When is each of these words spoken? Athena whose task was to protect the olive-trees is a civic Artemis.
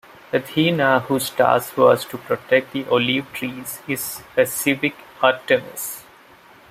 Athena 0.33 1.01
whose 1.01 1.29
task 1.29 1.77
was 1.77 2.05
to 2.05 2.17
protect 2.17 2.71
the 2.73 2.87
olive-trees 2.89 3.83
is 3.87 4.23
a 4.35 4.47
civic 4.47 4.95
Artemis. 5.21 6.03